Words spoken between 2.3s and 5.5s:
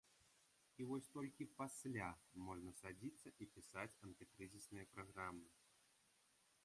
можна садзіцца і пісаць антыкрызісныя праграмы.